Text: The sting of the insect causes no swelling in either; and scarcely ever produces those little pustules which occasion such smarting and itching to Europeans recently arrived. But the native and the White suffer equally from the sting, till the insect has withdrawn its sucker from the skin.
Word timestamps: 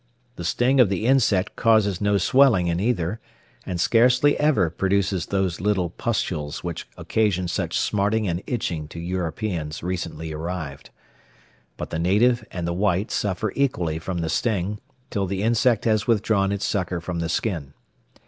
The 0.35 0.43
sting 0.43 0.79
of 0.79 0.89
the 0.89 1.05
insect 1.05 1.55
causes 1.55 2.01
no 2.01 2.17
swelling 2.17 2.65
in 2.65 2.79
either; 2.79 3.19
and 3.67 3.79
scarcely 3.79 4.35
ever 4.39 4.71
produces 4.71 5.27
those 5.27 5.61
little 5.61 5.91
pustules 5.91 6.63
which 6.63 6.87
occasion 6.97 7.47
such 7.47 7.77
smarting 7.77 8.27
and 8.27 8.41
itching 8.47 8.87
to 8.87 8.99
Europeans 8.99 9.83
recently 9.83 10.33
arrived. 10.33 10.89
But 11.77 11.91
the 11.91 11.99
native 11.99 12.43
and 12.49 12.65
the 12.65 12.73
White 12.73 13.11
suffer 13.11 13.53
equally 13.55 13.99
from 13.99 14.21
the 14.21 14.29
sting, 14.29 14.79
till 15.11 15.27
the 15.27 15.43
insect 15.43 15.85
has 15.85 16.07
withdrawn 16.07 16.51
its 16.51 16.65
sucker 16.65 16.99
from 16.99 17.19
the 17.19 17.29
skin. 17.29 17.75